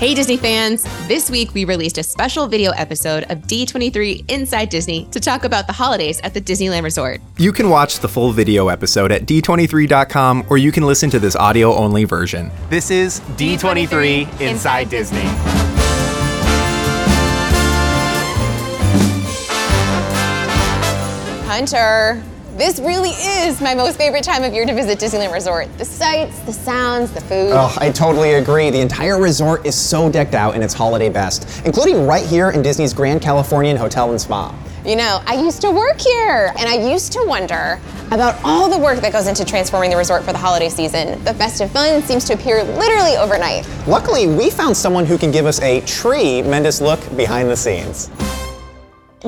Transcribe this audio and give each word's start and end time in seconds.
Hey, 0.00 0.14
Disney 0.14 0.38
fans! 0.38 0.84
This 1.08 1.30
week 1.30 1.52
we 1.52 1.66
released 1.66 1.98
a 1.98 2.02
special 2.02 2.46
video 2.46 2.70
episode 2.70 3.24
of 3.24 3.40
D23 3.40 4.30
Inside 4.30 4.70
Disney 4.70 5.04
to 5.10 5.20
talk 5.20 5.44
about 5.44 5.66
the 5.66 5.74
holidays 5.74 6.22
at 6.22 6.32
the 6.32 6.40
Disneyland 6.40 6.84
Resort. 6.84 7.20
You 7.36 7.52
can 7.52 7.68
watch 7.68 7.98
the 7.98 8.08
full 8.08 8.32
video 8.32 8.68
episode 8.68 9.12
at 9.12 9.26
d23.com 9.26 10.46
or 10.48 10.56
you 10.56 10.72
can 10.72 10.84
listen 10.84 11.10
to 11.10 11.18
this 11.18 11.36
audio 11.36 11.74
only 11.74 12.04
version. 12.04 12.50
This 12.70 12.90
is 12.90 13.20
D23 13.36 14.40
Inside 14.40 14.88
Disney. 14.88 15.20
Hunter, 21.44 22.22
this 22.60 22.78
really 22.78 23.10
is 23.10 23.58
my 23.62 23.74
most 23.74 23.96
favorite 23.96 24.22
time 24.22 24.44
of 24.44 24.52
year 24.52 24.66
to 24.66 24.74
visit 24.74 24.98
Disneyland 24.98 25.32
Resort. 25.32 25.66
The 25.78 25.84
sights, 25.86 26.40
the 26.40 26.52
sounds, 26.52 27.10
the 27.10 27.22
food. 27.22 27.52
Oh, 27.52 27.74
I 27.80 27.90
totally 27.90 28.34
agree. 28.34 28.68
The 28.68 28.80
entire 28.80 29.18
resort 29.18 29.64
is 29.64 29.74
so 29.74 30.10
decked 30.10 30.34
out 30.34 30.54
in 30.54 30.62
its 30.62 30.74
holiday 30.74 31.08
best, 31.08 31.64
including 31.64 32.06
right 32.06 32.26
here 32.26 32.50
in 32.50 32.60
Disney's 32.60 32.92
Grand 32.92 33.22
Californian 33.22 33.78
Hotel 33.78 34.10
and 34.10 34.20
Spa. 34.20 34.54
You 34.84 34.96
know, 34.96 35.22
I 35.26 35.42
used 35.42 35.62
to 35.62 35.70
work 35.70 35.98
here, 36.00 36.52
and 36.58 36.68
I 36.68 36.90
used 36.90 37.12
to 37.12 37.24
wonder 37.26 37.80
about 38.10 38.38
all 38.44 38.68
the 38.68 38.78
work 38.78 39.00
that 39.00 39.12
goes 39.12 39.26
into 39.26 39.44
transforming 39.46 39.88
the 39.88 39.96
resort 39.96 40.22
for 40.22 40.32
the 40.32 40.38
holiday 40.38 40.68
season. 40.68 41.22
The 41.24 41.32
festive 41.32 41.70
fun 41.70 42.02
seems 42.02 42.26
to 42.26 42.34
appear 42.34 42.62
literally 42.62 43.16
overnight. 43.16 43.66
Luckily, 43.86 44.26
we 44.26 44.50
found 44.50 44.76
someone 44.76 45.06
who 45.06 45.16
can 45.16 45.30
give 45.30 45.46
us 45.46 45.62
a 45.62 45.80
tremendous 45.82 46.82
look 46.82 47.00
behind 47.16 47.48
the 47.48 47.56
scenes. 47.56 48.10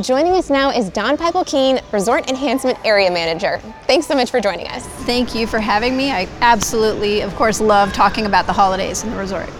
Joining 0.00 0.32
us 0.32 0.48
now 0.48 0.70
is 0.70 0.88
Don 0.88 1.18
Pikel-Keen, 1.18 1.78
Resort 1.92 2.30
Enhancement 2.30 2.78
Area 2.82 3.10
Manager. 3.10 3.58
Thanks 3.86 4.06
so 4.06 4.14
much 4.14 4.30
for 4.30 4.40
joining 4.40 4.66
us. 4.68 4.86
Thank 5.04 5.34
you 5.34 5.46
for 5.46 5.58
having 5.60 5.98
me. 5.98 6.10
I 6.10 6.26
absolutely, 6.40 7.20
of 7.20 7.34
course, 7.34 7.60
love 7.60 7.92
talking 7.92 8.24
about 8.24 8.46
the 8.46 8.54
holidays 8.54 9.04
in 9.04 9.10
the 9.10 9.18
resort. 9.18 9.50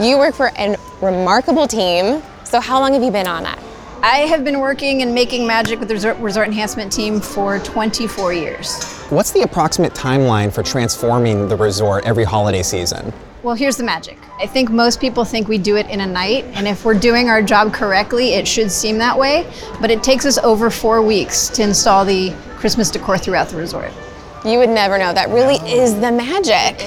You 0.00 0.16
work 0.16 0.36
for 0.36 0.52
a 0.56 0.76
remarkable 1.02 1.66
team. 1.66 2.22
So 2.44 2.60
how 2.60 2.78
long 2.78 2.92
have 2.92 3.02
you 3.02 3.10
been 3.10 3.26
on 3.26 3.42
that? 3.42 3.60
I 4.00 4.18
have 4.18 4.44
been 4.44 4.60
working 4.60 5.02
and 5.02 5.12
making 5.12 5.44
magic 5.44 5.80
with 5.80 5.88
the 5.88 5.94
resort, 5.94 6.16
resort 6.18 6.46
enhancement 6.46 6.92
team 6.92 7.20
for 7.20 7.58
24 7.58 8.32
years. 8.32 8.84
What's 9.08 9.32
the 9.32 9.42
approximate 9.42 9.92
timeline 9.92 10.52
for 10.52 10.62
transforming 10.62 11.48
the 11.48 11.56
resort 11.56 12.06
every 12.06 12.22
holiday 12.22 12.62
season? 12.62 13.12
Well, 13.42 13.54
here's 13.54 13.78
the 13.78 13.84
magic. 13.84 14.18
I 14.38 14.46
think 14.46 14.70
most 14.70 15.00
people 15.00 15.24
think 15.24 15.48
we 15.48 15.56
do 15.56 15.76
it 15.76 15.86
in 15.86 16.02
a 16.02 16.06
night, 16.06 16.44
and 16.52 16.68
if 16.68 16.84
we're 16.84 16.98
doing 16.98 17.30
our 17.30 17.40
job 17.40 17.72
correctly, 17.72 18.34
it 18.34 18.46
should 18.46 18.70
seem 18.70 18.98
that 18.98 19.18
way. 19.18 19.50
But 19.80 19.90
it 19.90 20.02
takes 20.02 20.26
us 20.26 20.36
over 20.38 20.68
four 20.68 21.00
weeks 21.00 21.48
to 21.50 21.62
install 21.62 22.04
the 22.04 22.34
Christmas 22.56 22.90
decor 22.90 23.16
throughout 23.16 23.48
the 23.48 23.56
resort. 23.56 23.92
You 24.44 24.58
would 24.58 24.70
never 24.70 24.96
know. 24.96 25.12
That 25.12 25.28
really 25.28 25.56
is 25.70 25.94
the 25.96 26.10
magic. 26.10 26.80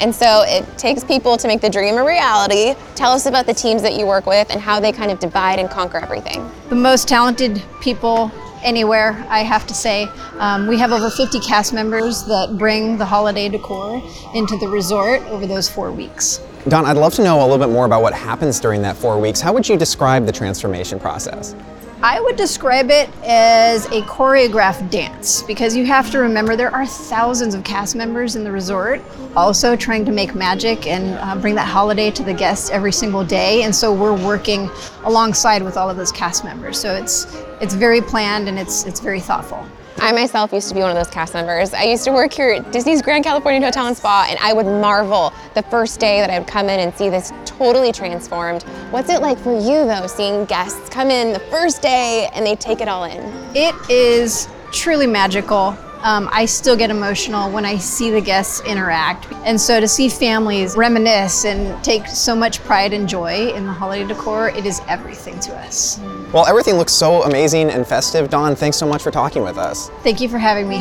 And 0.00 0.14
so 0.14 0.44
it 0.46 0.64
takes 0.78 1.02
people 1.02 1.36
to 1.38 1.48
make 1.48 1.60
the 1.60 1.68
dream 1.68 1.96
a 1.96 2.04
reality. 2.04 2.74
Tell 2.94 3.10
us 3.10 3.26
about 3.26 3.46
the 3.46 3.54
teams 3.54 3.82
that 3.82 3.94
you 3.94 4.06
work 4.06 4.26
with 4.26 4.48
and 4.50 4.60
how 4.60 4.78
they 4.78 4.92
kind 4.92 5.10
of 5.10 5.18
divide 5.18 5.58
and 5.58 5.68
conquer 5.68 5.98
everything. 5.98 6.48
The 6.68 6.76
most 6.76 7.08
talented 7.08 7.60
people 7.80 8.30
anywhere, 8.62 9.26
I 9.28 9.40
have 9.40 9.66
to 9.66 9.74
say. 9.74 10.06
Um, 10.38 10.68
we 10.68 10.78
have 10.78 10.92
over 10.92 11.10
50 11.10 11.40
cast 11.40 11.72
members 11.72 12.24
that 12.26 12.56
bring 12.56 12.96
the 12.96 13.06
holiday 13.06 13.48
decor 13.48 14.00
into 14.34 14.56
the 14.58 14.68
resort 14.68 15.22
over 15.22 15.46
those 15.46 15.68
four 15.68 15.90
weeks. 15.90 16.40
Don, 16.68 16.84
I'd 16.84 16.96
love 16.96 17.14
to 17.14 17.24
know 17.24 17.40
a 17.40 17.42
little 17.42 17.58
bit 17.58 17.72
more 17.72 17.86
about 17.86 18.02
what 18.02 18.12
happens 18.12 18.60
during 18.60 18.82
that 18.82 18.96
four 18.96 19.18
weeks. 19.18 19.40
How 19.40 19.52
would 19.52 19.68
you 19.68 19.76
describe 19.76 20.26
the 20.26 20.32
transformation 20.32 21.00
process? 21.00 21.56
I 22.02 22.18
would 22.18 22.36
describe 22.36 22.90
it 22.90 23.10
as 23.26 23.84
a 23.86 24.00
choreographed 24.02 24.88
dance 24.88 25.42
because 25.42 25.76
you 25.76 25.84
have 25.84 26.10
to 26.12 26.18
remember 26.18 26.56
there 26.56 26.74
are 26.74 26.86
thousands 26.86 27.54
of 27.54 27.62
cast 27.62 27.94
members 27.94 28.36
in 28.36 28.44
the 28.44 28.50
resort 28.50 29.02
also 29.36 29.76
trying 29.76 30.06
to 30.06 30.10
make 30.10 30.34
magic 30.34 30.86
and 30.86 31.18
uh, 31.18 31.36
bring 31.36 31.54
that 31.56 31.68
holiday 31.68 32.10
to 32.12 32.22
the 32.22 32.32
guests 32.32 32.70
every 32.70 32.90
single 32.90 33.22
day. 33.22 33.64
And 33.64 33.76
so 33.76 33.92
we're 33.92 34.16
working 34.16 34.70
alongside 35.04 35.62
with 35.62 35.76
all 35.76 35.90
of 35.90 35.98
those 35.98 36.10
cast 36.10 36.42
members. 36.42 36.80
So 36.80 36.94
it's 36.94 37.36
it's 37.60 37.74
very 37.74 38.00
planned 38.00 38.48
and 38.48 38.58
it's 38.58 38.86
it's 38.86 39.00
very 39.00 39.20
thoughtful. 39.20 39.66
I 40.02 40.12
myself 40.12 40.50
used 40.54 40.70
to 40.70 40.74
be 40.74 40.80
one 40.80 40.90
of 40.90 40.96
those 40.96 41.12
cast 41.12 41.34
members. 41.34 41.74
I 41.74 41.82
used 41.82 42.04
to 42.04 42.10
work 42.10 42.32
here 42.32 42.48
at 42.48 42.72
Disney's 42.72 43.02
Grand 43.02 43.22
Californian 43.22 43.62
Hotel 43.62 43.86
and 43.86 43.94
Spa, 43.94 44.28
and 44.30 44.38
I 44.40 44.54
would 44.54 44.64
marvel 44.64 45.30
the 45.54 45.62
first 45.64 46.00
day 46.00 46.20
that 46.20 46.30
I 46.30 46.38
would 46.38 46.48
come 46.48 46.70
in 46.70 46.80
and 46.80 46.94
see 46.94 47.10
this 47.10 47.34
totally 47.44 47.92
transformed. 47.92 48.62
What's 48.92 49.10
it 49.10 49.20
like 49.20 49.38
for 49.38 49.52
you, 49.52 49.84
though, 49.84 50.06
seeing 50.06 50.46
guests 50.46 50.88
come 50.88 51.10
in 51.10 51.34
the 51.34 51.38
first 51.38 51.82
day 51.82 52.30
and 52.32 52.46
they 52.46 52.56
take 52.56 52.80
it 52.80 52.88
all 52.88 53.04
in? 53.04 53.20
It 53.54 53.74
is 53.90 54.48
truly 54.72 55.06
magical. 55.06 55.76
Um, 56.02 56.30
I 56.32 56.46
still 56.46 56.76
get 56.76 56.90
emotional 56.90 57.50
when 57.50 57.66
I 57.66 57.76
see 57.76 58.10
the 58.10 58.22
guests 58.22 58.62
interact. 58.62 59.30
And 59.44 59.60
so 59.60 59.80
to 59.80 59.86
see 59.86 60.08
families 60.08 60.74
reminisce 60.76 61.44
and 61.44 61.82
take 61.84 62.06
so 62.06 62.34
much 62.34 62.60
pride 62.60 62.94
and 62.94 63.06
joy 63.06 63.52
in 63.52 63.66
the 63.66 63.72
holiday 63.72 64.06
decor, 64.06 64.48
it 64.48 64.64
is 64.64 64.80
everything 64.88 65.38
to 65.40 65.54
us. 65.56 65.98
Well, 66.32 66.46
everything 66.46 66.74
looks 66.74 66.92
so 66.92 67.24
amazing 67.24 67.68
and 67.68 67.86
festive. 67.86 68.30
Dawn, 68.30 68.56
thanks 68.56 68.78
so 68.78 68.86
much 68.86 69.02
for 69.02 69.10
talking 69.10 69.42
with 69.42 69.58
us. 69.58 69.90
Thank 70.02 70.22
you 70.22 70.28
for 70.28 70.38
having 70.38 70.68
me. 70.68 70.78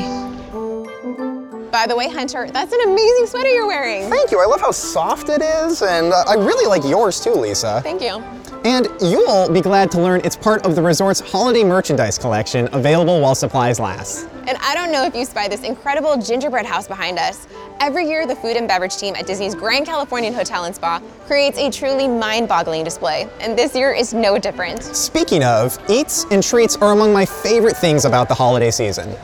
By 1.70 1.86
the 1.86 1.96
way, 1.96 2.10
Hunter, 2.10 2.50
that's 2.50 2.72
an 2.72 2.80
amazing 2.86 3.28
sweater 3.28 3.50
you're 3.50 3.68
wearing. 3.68 4.10
Thank 4.10 4.32
you. 4.32 4.42
I 4.42 4.46
love 4.46 4.62
how 4.62 4.72
soft 4.72 5.30
it 5.30 5.42
is, 5.42 5.82
and 5.82 6.12
uh, 6.14 6.24
I 6.28 6.34
really 6.34 6.66
like 6.66 6.84
yours 6.84 7.20
too, 7.20 7.34
Lisa. 7.34 7.82
Thank 7.84 8.02
you. 8.02 8.24
And 8.66 8.90
you'll 9.00 9.50
be 9.50 9.62
glad 9.62 9.90
to 9.92 10.02
learn 10.02 10.22
it's 10.26 10.36
part 10.36 10.66
of 10.66 10.76
the 10.76 10.82
resort's 10.82 11.22
holiday 11.22 11.64
merchandise 11.64 12.18
collection, 12.18 12.68
available 12.74 13.22
while 13.22 13.36
supplies 13.36 13.80
last. 13.80 14.28
And 14.48 14.58
I 14.62 14.76
don't 14.76 14.92
know 14.92 15.06
if 15.06 15.16
you 15.16 15.24
spy 15.24 15.48
this 15.48 15.64
incredible 15.64 16.18
gingerbread 16.18 16.66
house 16.66 16.88
behind 16.88 17.20
us. 17.20 17.48
Every 17.80 18.06
year, 18.06 18.28
the 18.28 18.36
food 18.36 18.58
and 18.58 18.68
beverage 18.68 18.98
team 18.98 19.16
at 19.16 19.26
Disney's 19.26 19.56
Grand 19.56 19.86
Californian 19.86 20.34
Hotel 20.34 20.66
and 20.66 20.76
Spa 20.76 21.02
creates 21.26 21.58
a 21.58 21.72
truly 21.72 22.08
mind-boggling 22.08 22.84
display, 22.84 23.30
and 23.40 23.58
this 23.58 23.76
year 23.76 23.94
is 23.94 24.14
no 24.14 24.38
different. 24.38 24.84
Speaking 24.84 25.44
of, 25.44 25.78
eats 25.90 26.26
and 26.32 26.44
treats 26.44 26.76
are 26.78 26.92
among 26.92 27.14
my 27.14 27.26
favorite 27.26 27.78
things 27.78 28.04
about 28.04 28.28
the 28.28 28.36
holiday 28.36 28.72
season. 28.72 29.16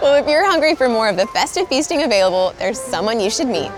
Well, 0.00 0.20
if 0.20 0.28
you're 0.28 0.44
hungry 0.44 0.74
for 0.74 0.88
more 0.88 1.08
of 1.08 1.16
the 1.16 1.28
festive 1.28 1.68
feasting 1.68 2.02
available, 2.02 2.52
there's 2.58 2.80
someone 2.80 3.20
you 3.20 3.30
should 3.30 3.46
meet. 3.46 3.70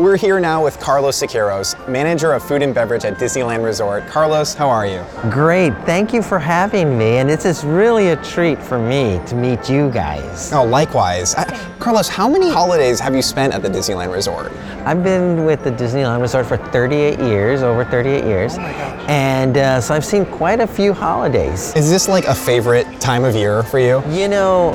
We're 0.00 0.16
here 0.16 0.40
now 0.40 0.64
with 0.64 0.80
Carlos 0.80 1.20
Siqueiros, 1.20 1.76
manager 1.86 2.32
of 2.32 2.42
food 2.42 2.62
and 2.62 2.74
beverage 2.74 3.04
at 3.04 3.18
Disneyland 3.18 3.62
Resort. 3.62 4.06
Carlos, 4.06 4.54
how 4.54 4.70
are 4.70 4.86
you? 4.86 5.04
Great, 5.30 5.74
thank 5.84 6.14
you 6.14 6.22
for 6.22 6.38
having 6.38 6.96
me, 6.96 7.18
and 7.18 7.30
it's 7.30 7.42
just 7.42 7.64
really 7.64 8.08
a 8.08 8.16
treat 8.24 8.62
for 8.62 8.78
me 8.78 9.20
to 9.26 9.34
meet 9.34 9.68
you 9.68 9.90
guys. 9.90 10.54
Oh, 10.54 10.64
likewise. 10.64 11.34
I, 11.34 11.44
Carlos, 11.80 12.08
how 12.08 12.30
many 12.30 12.48
holidays 12.48 12.98
have 12.98 13.14
you 13.14 13.20
spent 13.20 13.52
at 13.52 13.60
the 13.60 13.68
Disneyland 13.68 14.10
Resort? 14.10 14.52
I've 14.86 15.04
been 15.04 15.44
with 15.44 15.64
the 15.64 15.70
Disneyland 15.70 16.22
Resort 16.22 16.46
for 16.46 16.56
38 16.56 17.18
years, 17.18 17.60
over 17.60 17.84
38 17.84 18.24
years, 18.24 18.54
oh 18.56 18.62
and 18.62 19.58
uh, 19.58 19.82
so 19.82 19.94
I've 19.94 20.06
seen 20.06 20.24
quite 20.24 20.60
a 20.60 20.66
few 20.66 20.94
holidays. 20.94 21.76
Is 21.76 21.90
this 21.90 22.08
like 22.08 22.24
a 22.24 22.34
favorite 22.34 22.86
time 23.02 23.22
of 23.22 23.34
year 23.34 23.64
for 23.64 23.78
you? 23.78 24.02
You 24.08 24.28
know, 24.28 24.70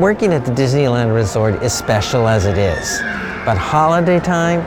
working 0.00 0.32
at 0.32 0.44
the 0.44 0.50
Disneyland 0.50 1.14
Resort 1.14 1.62
is 1.62 1.72
special 1.72 2.26
as 2.26 2.44
it 2.44 2.58
is. 2.58 3.00
But 3.44 3.58
holiday 3.58 4.20
time 4.20 4.62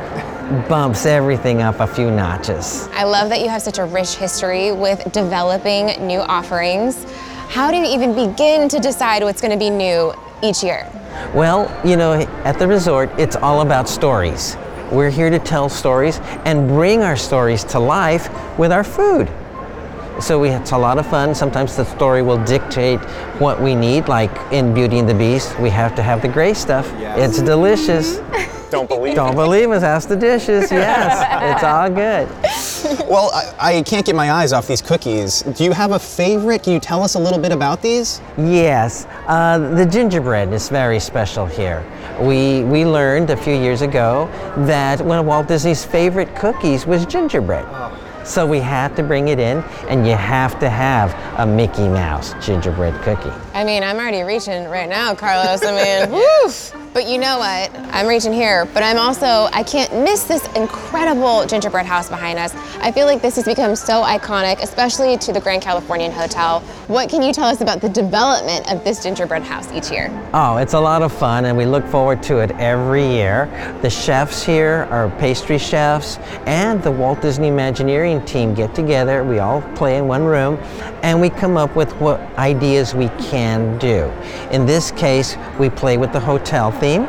bumps 0.68 1.06
everything 1.06 1.62
up 1.62 1.80
a 1.80 1.88
few 1.88 2.12
notches. 2.12 2.90
I 2.92 3.06
love 3.06 3.30
that 3.30 3.40
you 3.40 3.48
have 3.48 3.62
such 3.62 3.78
a 3.78 3.86
rich 3.86 4.16
history 4.16 4.74
with 4.74 5.14
developing 5.14 6.06
new 6.06 6.20
offerings. 6.20 7.06
How 7.48 7.72
do 7.72 7.78
you 7.78 7.86
even 7.86 8.14
begin 8.14 8.68
to 8.68 8.80
decide 8.80 9.24
what's 9.24 9.40
going 9.40 9.54
to 9.54 9.58
be 9.58 9.70
new 9.70 10.14
each 10.44 10.62
year? 10.62 10.92
Well, 11.34 11.72
you 11.88 11.96
know, 11.96 12.14
at 12.44 12.60
the 12.60 12.68
resort, 12.68 13.10
it's 13.18 13.38
all 13.38 13.62
about 13.62 13.88
stories. 13.88 14.58
We're 14.92 15.10
here 15.10 15.30
to 15.30 15.40
tell 15.40 15.70
stories 15.70 16.20
and 16.44 16.68
bring 16.68 17.02
our 17.02 17.16
stories 17.16 17.64
to 17.66 17.80
life 17.80 18.30
with 18.60 18.74
our 18.74 18.84
food. 18.84 19.32
So 20.20 20.38
we, 20.38 20.50
it's 20.50 20.72
a 20.72 20.78
lot 20.78 20.98
of 20.98 21.08
fun. 21.08 21.34
Sometimes 21.34 21.78
the 21.78 21.86
story 21.86 22.22
will 22.22 22.44
dictate 22.44 23.00
what 23.40 23.62
we 23.62 23.74
need, 23.74 24.10
like 24.10 24.32
in 24.52 24.74
Beauty 24.74 25.00
and 25.00 25.08
the 25.08 25.14
Beast, 25.14 25.58
we 25.62 25.70
have 25.70 25.96
to 25.96 26.04
have 26.04 26.22
the 26.22 26.28
gray 26.28 26.54
stuff. 26.54 26.94
Yes. 27.00 27.30
It's 27.30 27.42
delicious. 27.42 28.20
Don't 28.70 28.90
believe 28.90 29.16
Don't 29.16 29.36
believe 29.36 29.70
us, 29.72 29.84
ask 29.84 30.10
the 30.10 30.16
dishes, 30.16 30.72
yes. 30.72 31.56
it's 31.56 31.64
all 31.64 31.90
good. 31.90 32.28
Well, 33.10 33.32
I, 33.34 33.78
I, 33.78 33.82
can't 33.82 34.06
get 34.06 34.16
my 34.16 34.32
eyes 34.32 34.54
off 34.54 34.68
these 34.68 34.82
cookies. 34.82 35.42
Do 35.42 35.64
you 35.64 35.72
have 35.72 35.92
a 35.92 36.00
favorite? 36.00 36.64
Can 36.64 36.74
you 36.74 36.80
tell 36.80 37.04
us 37.04 37.16
a 37.16 37.20
little 37.20 37.40
bit 37.40 37.52
about 37.52 37.82
these? 37.82 38.22
Yes, 38.38 39.08
uh, 39.28 39.58
the 39.58 39.86
gingerbread 39.86 40.54
is 40.54 40.70
very 40.70 41.00
special 41.00 41.46
here. 41.48 41.84
We, 42.20 42.64
we 42.64 42.86
learned 42.86 43.32
a 43.32 43.38
few 43.38 43.56
years 43.56 43.82
ago 43.82 44.30
that 44.66 45.02
one 45.02 45.18
of 45.18 45.26
Walt 45.26 45.48
Disney's 45.48 45.84
favorite 45.84 46.36
cookies 46.36 46.86
was 46.86 47.06
gingerbread. 47.06 47.66
So 48.26 48.46
we 48.46 48.60
had 48.60 48.96
to 48.96 49.04
bring 49.04 49.28
it 49.28 49.40
in, 49.40 49.64
and 49.88 50.06
you 50.08 50.16
have 50.16 50.60
to 50.60 50.70
have 50.70 51.14
a 51.40 51.46
Mickey 51.46 51.88
Mouse 51.88 52.34
gingerbread 52.46 53.02
cookie. 53.04 53.45
I 53.56 53.64
mean, 53.64 53.84
I'm 53.84 53.96
already 53.96 54.22
reaching 54.24 54.66
right 54.66 54.90
now, 54.90 55.16
Carlos. 55.16 55.64
I 55.64 55.72
mean, 55.72 56.12
woof. 56.44 56.76
But 56.94 57.08
you 57.08 57.18
know 57.18 57.38
what? 57.40 57.74
I'm 57.94 58.06
reaching 58.06 58.34
here, 58.34 58.66
but 58.74 58.82
I'm 58.84 58.98
also, 58.98 59.50
I 59.52 59.64
can't 59.64 59.94
miss 60.04 60.24
this 60.24 60.46
incredible 60.56 61.46
gingerbread 61.46 61.86
house 61.86 62.10
behind 62.10 62.38
us. 62.38 62.54
I 62.80 62.92
feel 62.92 63.06
like 63.06 63.22
this 63.22 63.36
has 63.38 63.46
become 63.46 63.76
so 63.76 64.02
iconic, 64.04 64.62
especially 64.62 65.18
to 65.18 65.34
the 65.34 65.40
Grand 65.42 65.62
Californian 65.62 66.12
Hotel. 66.12 66.62
What 66.88 67.10
can 67.10 67.22
you 67.22 67.34
tell 67.34 67.46
us 67.46 67.60
about 67.60 67.82
the 67.82 67.90
development 67.90 68.72
of 68.72 68.84
this 68.84 69.04
gingerbread 69.04 69.44
house 69.44 69.72
each 69.74 69.90
year? 69.92 70.10
Oh, 70.34 70.58
it's 70.58 70.74
a 70.74 70.80
lot 70.80 71.02
of 71.02 71.12
fun, 71.12 71.46
and 71.46 71.58
we 71.58 71.66
look 71.66 71.86
forward 71.88 72.24
to 72.24 72.40
it 72.40 72.52
every 72.52 73.06
year. 73.06 73.50
The 73.82 73.90
chefs 73.90 74.44
here 74.44 74.88
are 74.90 75.10
pastry 75.20 75.58
chefs, 75.58 76.18
and 76.46 76.82
the 76.82 76.92
Walt 76.92 77.22
Disney 77.22 77.50
Imagineering 77.50 78.24
team 78.24 78.54
get 78.54 78.74
together. 78.74 79.24
We 79.24 79.40
all 79.40 79.62
play 79.76 79.98
in 79.98 80.08
one 80.08 80.24
room, 80.24 80.58
and 81.04 81.20
we 81.20 81.30
come 81.30 81.58
up 81.58 81.76
with 81.76 81.94
what 82.00 82.22
ideas 82.38 82.96
we 82.96 83.10
can 83.20 83.45
do. 83.80 84.12
In 84.52 84.66
this 84.66 84.92
case, 84.92 85.38
we 85.60 85.70
play 85.70 85.98
with 85.98 86.12
the 86.14 86.20
hotel 86.20 86.72
theme. 86.72 87.08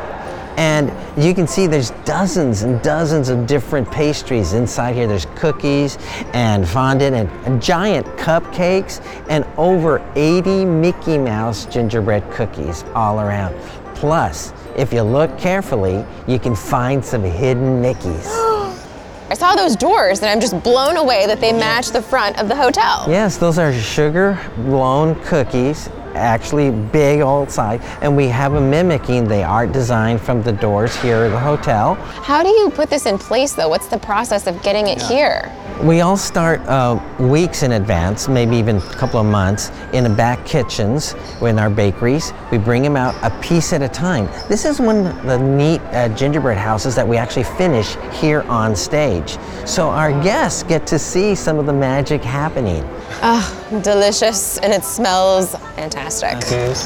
And 0.57 0.91
you 1.23 1.35
can 1.35 1.47
see 1.47 1.67
there's 1.67 1.91
dozens 2.03 2.63
and 2.63 2.81
dozens 2.81 3.29
of 3.29 3.45
different 3.45 3.91
pastries 3.91 4.53
inside 4.53 4.95
here. 4.95 5.05
There's 5.05 5.27
cookies 5.35 5.99
and 6.33 6.67
fondant 6.67 7.15
and, 7.15 7.29
and 7.45 7.61
giant 7.61 8.07
cupcakes 8.17 8.99
and 9.29 9.45
over 9.57 10.03
80 10.15 10.65
Mickey 10.65 11.19
Mouse 11.19 11.67
gingerbread 11.67 12.29
cookies 12.31 12.83
all 12.95 13.19
around. 13.19 13.55
Plus, 13.93 14.51
if 14.75 14.91
you 14.91 15.03
look 15.03 15.37
carefully, 15.37 16.03
you 16.27 16.39
can 16.39 16.55
find 16.55 17.05
some 17.05 17.23
hidden 17.23 17.81
Mickeys. 17.81 18.25
I 19.29 19.33
saw 19.33 19.55
those 19.55 19.75
doors 19.75 20.21
and 20.21 20.29
I'm 20.29 20.39
just 20.39 20.63
blown 20.63 20.97
away 20.97 21.27
that 21.27 21.39
they 21.39 21.53
match 21.53 21.89
the 21.89 22.01
front 22.01 22.39
of 22.39 22.47
the 22.47 22.55
hotel. 22.55 23.05
Yes, 23.07 23.37
those 23.37 23.59
are 23.59 23.73
sugar 23.73 24.39
blown 24.57 25.15
cookies, 25.23 25.89
actually 26.17 26.71
big 26.71 27.21
old 27.21 27.49
size, 27.49 27.81
and 28.01 28.15
we 28.15 28.27
have 28.27 28.53
them 28.53 28.69
mimicking 28.69 29.27
the 29.27 29.43
art 29.43 29.71
design 29.71 30.17
from 30.17 30.43
the 30.43 30.51
doors 30.51 30.95
here 30.97 31.25
at 31.25 31.29
the 31.29 31.39
hotel. 31.39 31.95
How 31.95 32.43
do 32.43 32.49
you 32.49 32.69
put 32.69 32.89
this 32.89 33.05
in 33.05 33.17
place 33.17 33.53
though? 33.53 33.69
What's 33.69 33.87
the 33.87 33.99
process 33.99 34.47
of 34.47 34.61
getting 34.63 34.87
it 34.87 35.01
here? 35.01 35.53
We 35.81 36.01
all 36.01 36.17
start 36.17 36.61
uh, 36.61 36.99
weeks 37.19 37.61
in 37.61 37.73
advance, 37.73 38.27
maybe 38.27 38.55
even 38.55 38.77
a 38.77 38.93
couple 38.95 39.19
of 39.19 39.27
months, 39.27 39.71
in 39.93 40.03
the 40.03 40.09
back 40.09 40.43
kitchens 40.43 41.13
in 41.41 41.59
our 41.59 41.69
bakeries. 41.69 42.33
We 42.51 42.57
bring 42.57 42.81
them 42.81 42.97
out 42.97 43.13
a 43.21 43.29
piece 43.41 43.73
at 43.73 43.83
a 43.83 43.87
time. 43.87 44.25
This 44.49 44.65
is 44.65 44.79
one 44.79 45.05
of 45.05 45.23
the 45.27 45.37
neat 45.37 45.79
uh, 45.91 46.09
gingerbread 46.09 46.57
houses 46.57 46.95
that 46.95 47.07
we 47.07 47.15
actually 47.15 47.43
finish 47.43 47.95
here 48.19 48.41
on 48.43 48.75
stage. 48.75 49.37
So 49.67 49.89
our 49.89 50.11
guests 50.23 50.63
get 50.63 50.87
to 50.87 50.97
see 50.97 51.35
some 51.35 51.59
of 51.59 51.67
the 51.67 51.73
magic 51.73 52.23
happening. 52.23 52.83
Oh, 53.21 53.79
delicious, 53.83 54.57
and 54.59 54.71
it 54.71 54.83
smells 54.83 55.55
fantastic. 55.75 56.35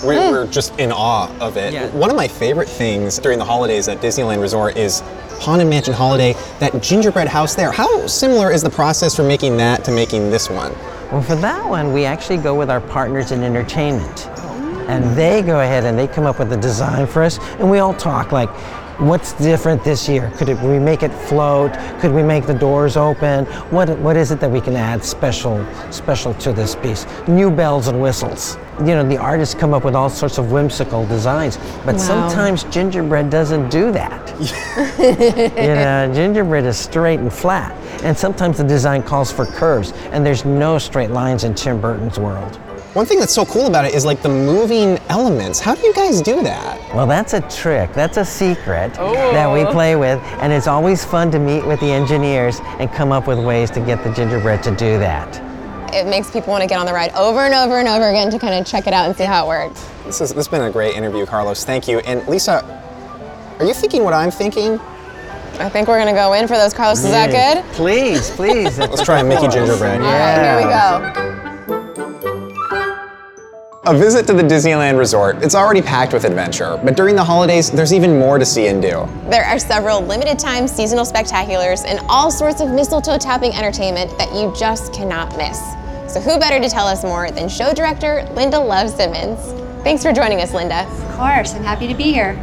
We, 0.04 0.16
mm. 0.16 0.32
We're 0.32 0.48
just 0.48 0.78
in 0.80 0.92
awe 0.92 1.30
of 1.40 1.58
it. 1.58 1.74
Yeah. 1.74 1.90
One 1.90 2.10
of 2.10 2.16
my 2.16 2.28
favorite 2.28 2.70
things 2.70 3.20
during 3.20 3.40
the 3.40 3.46
holidays 3.46 3.88
at 3.88 4.00
Disneyland 4.00 4.42
Resort 4.42 4.78
is 4.78 5.02
Haunted 5.40 5.68
Mansion 5.68 5.94
Holiday, 5.94 6.34
that 6.60 6.82
gingerbread 6.82 7.28
house 7.28 7.56
there. 7.56 7.72
How 7.72 8.08
similar 8.08 8.52
is 8.52 8.62
the 8.62 8.70
process 8.70 9.16
for 9.16 9.24
making 9.24 9.58
that 9.58 9.84
to 9.86 9.92
making 9.92 10.30
this 10.30 10.50
one? 10.50 10.72
Well, 11.12 11.22
for 11.22 11.36
that 11.36 11.68
one, 11.68 11.92
we 11.92 12.06
actually 12.06 12.38
go 12.38 12.56
with 12.56 12.70
our 12.70 12.82
partners 12.82 13.32
in 13.32 13.44
entertainment. 13.44 14.28
And 14.88 15.16
they 15.18 15.42
go 15.42 15.62
ahead 15.62 15.86
and 15.86 15.98
they 15.98 16.08
come 16.08 16.26
up 16.26 16.40
with 16.40 16.52
a 16.54 16.58
design 16.58 17.08
for 17.08 17.24
us, 17.24 17.40
and 17.60 17.70
we 17.70 17.80
all 17.80 17.94
talk 17.94 18.32
like, 18.32 18.50
what's 19.02 19.34
different 19.34 19.84
this 19.84 20.08
year? 20.08 20.32
Could 20.36 20.50
it, 20.50 20.60
we 20.60 20.78
make 20.78 21.02
it 21.02 21.12
float? 21.12 21.74
Could 22.00 22.14
we 22.14 22.22
make 22.22 22.46
the 22.46 22.54
doors 22.54 22.98
open? 22.98 23.46
What, 23.72 23.90
what 24.00 24.16
is 24.16 24.32
it 24.32 24.40
that 24.40 24.50
we 24.50 24.62
can 24.62 24.76
add 24.76 25.04
special, 25.04 25.66
special 25.92 26.36
to 26.36 26.54
this 26.54 26.76
piece? 26.76 27.08
New 27.28 27.50
bells 27.50 27.88
and 27.88 28.00
whistles. 28.00 28.58
You 28.80 28.96
know, 28.96 29.08
the 29.08 29.18
artists 29.18 29.56
come 29.56 29.74
up 29.74 29.84
with 29.84 29.96
all 29.96 30.10
sorts 30.10 30.38
of 30.38 30.52
whimsical 30.52 31.06
designs, 31.08 31.58
but 31.84 32.00
sometimes 32.00 32.64
gingerbread 32.66 33.30
doesn't 33.30 33.70
do 33.70 33.92
that. 33.92 34.30
you 35.00 35.76
know, 35.76 36.12
gingerbread 36.14 36.66
is 36.66 36.78
straight 36.78 37.20
and 37.20 37.34
flat, 37.34 37.72
and 38.04 38.18
sometimes 38.18 38.58
the 38.58 38.64
design 38.64 39.04
calls 39.04 39.32
for 39.32 39.46
curves, 39.46 39.92
and 40.12 40.26
there's 40.26 40.46
no 40.46 40.78
straight 40.78 41.12
lines 41.12 41.44
in 41.44 41.54
Tim 41.54 41.82
Burton's 41.82 42.18
world. 42.18 42.60
One 42.94 43.06
thing 43.06 43.20
that's 43.20 43.34
so 43.34 43.46
cool 43.46 43.68
about 43.68 43.86
it 43.86 43.96
is 43.96 44.04
like 44.04 44.22
the 44.22 44.28
moving 44.28 44.98
elements. 45.08 45.62
How 45.62 45.76
do 45.76 45.82
you 45.82 45.94
guys 45.94 46.22
do 46.22 46.44
that? 46.44 46.94
Well, 46.94 47.08
that's 47.08 47.32
a 47.32 47.40
trick. 47.50 47.94
That's 47.94 48.18
a 48.18 48.26
secret 48.26 48.94
that 48.96 49.50
we 49.50 49.62
oh. 49.62 49.72
play 49.72 49.96
with, 49.96 50.20
and 50.42 50.52
it's 50.52 50.68
always 50.68 51.06
fun 51.06 51.32
to 51.32 51.40
meet 51.40 51.66
with 51.66 51.80
the 51.80 51.90
engineers 51.90 52.60
and 52.80 52.92
come 52.92 53.14
up 53.14 53.28
with 53.28 53.40
ways 53.40 53.72
to 53.72 53.80
get 53.80 54.04
the 54.04 54.12
gingerbread 54.12 54.62
to 54.64 54.72
do 54.72 55.00
that. 55.00 55.42
It 55.96 56.06
makes 56.06 56.30
people 56.32 56.52
want 56.52 56.64
to 56.64 56.68
get 56.68 56.80
on 56.80 56.86
the 56.86 56.92
ride 56.92 57.14
over 57.14 57.40
and 57.40 57.54
over 57.54 57.80
and 57.80 57.88
over 57.88 58.10
again 58.10 58.30
to 58.30 58.38
kind 58.38 58.56
of 58.56 58.70
check 58.70 58.88
it 58.88 58.94
out 58.94 59.06
and 59.06 59.16
see 59.16 59.24
how 59.24 59.46
it 59.46 59.48
works. 59.48 59.90
This, 60.04 60.20
is, 60.20 60.34
this 60.34 60.36
has 60.36 60.48
been 60.50 60.64
a 60.64 60.72
great 60.72 60.94
interview, 60.94 61.26
Carlos. 61.26 61.64
Thank 61.64 61.88
you. 61.88 62.00
And 62.00 62.28
Lisa, 62.28 62.62
are 63.58 63.66
you 63.66 63.74
thinking 63.74 64.04
what 64.04 64.14
I'm 64.14 64.32
thinking? 64.32 64.80
I 65.62 65.70
think 65.70 65.88
we're 65.88 66.00
gonna 66.00 66.12
go 66.12 66.34
in 66.34 66.46
for 66.46 66.58
those, 66.58 66.74
Carlos. 66.74 67.06
Is 67.06 67.12
that 67.12 67.32
good? 67.32 67.64
Please, 67.74 68.32
please. 68.32 68.78
Let's 68.80 69.06
try 69.06 69.22
a 69.22 69.24
Mickey 69.24 69.48
gingerbread. 69.48 70.02
All 70.02 70.08
right, 70.08 70.44
here 70.44 70.58
we 70.58 70.64
go. 70.64 71.31
A 73.84 73.98
visit 73.98 74.28
to 74.28 74.34
the 74.34 74.44
Disneyland 74.44 75.00
Resort, 75.00 75.42
it's 75.42 75.56
already 75.56 75.82
packed 75.82 76.14
with 76.14 76.24
adventure, 76.24 76.80
but 76.84 76.96
during 76.96 77.16
the 77.16 77.24
holidays, 77.24 77.72
there's 77.72 77.92
even 77.92 78.20
more 78.20 78.38
to 78.38 78.46
see 78.46 78.68
and 78.68 78.80
do. 78.80 79.10
There 79.28 79.44
are 79.44 79.58
several 79.58 80.02
limited 80.02 80.38
time 80.38 80.68
seasonal 80.68 81.04
spectaculars 81.04 81.84
and 81.88 82.00
all 82.08 82.30
sorts 82.30 82.62
of 82.62 82.70
mistletoe 82.70 83.18
tapping 83.18 83.54
entertainment 83.54 84.16
that 84.20 84.32
you 84.36 84.54
just 84.56 84.94
cannot 84.94 85.36
miss. 85.36 85.60
So 86.14 86.22
who 86.22 86.38
better 86.38 86.60
to 86.60 86.70
tell 86.70 86.86
us 86.86 87.02
more 87.02 87.32
than 87.32 87.50
show 87.50 87.74
director 87.74 88.30
Linda 88.36 88.60
Love 88.60 88.92
Simmons? 88.92 89.40
Thanks 89.84 90.04
for 90.04 90.14
joining 90.14 90.42
us, 90.42 90.54
Linda. 90.54 90.84
Of 90.84 91.16
course, 91.16 91.56
I'm 91.56 91.64
happy 91.64 91.88
to 91.88 91.96
be 91.96 92.14
here. 92.14 92.36